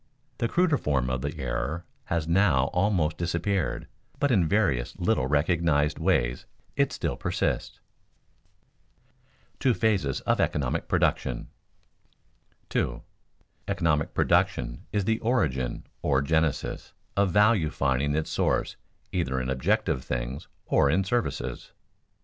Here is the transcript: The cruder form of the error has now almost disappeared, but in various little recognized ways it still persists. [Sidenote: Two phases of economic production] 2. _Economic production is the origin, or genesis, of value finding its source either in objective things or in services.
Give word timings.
The 0.39 0.47
cruder 0.47 0.79
form 0.79 1.11
of 1.11 1.21
the 1.21 1.37
error 1.37 1.85
has 2.05 2.27
now 2.27 2.71
almost 2.73 3.19
disappeared, 3.19 3.87
but 4.19 4.31
in 4.31 4.47
various 4.47 4.97
little 4.97 5.27
recognized 5.27 5.99
ways 5.99 6.47
it 6.75 6.91
still 6.91 7.15
persists. 7.15 7.79
[Sidenote: 8.01 9.59
Two 9.59 9.73
phases 9.75 10.21
of 10.21 10.39
economic 10.41 10.87
production] 10.87 11.49
2. 12.69 13.03
_Economic 13.67 14.15
production 14.15 14.87
is 14.91 15.05
the 15.05 15.19
origin, 15.19 15.85
or 16.01 16.23
genesis, 16.23 16.93
of 17.15 17.29
value 17.29 17.69
finding 17.69 18.15
its 18.15 18.31
source 18.31 18.77
either 19.11 19.39
in 19.39 19.51
objective 19.51 20.03
things 20.03 20.47
or 20.65 20.89
in 20.89 21.03
services. 21.03 21.73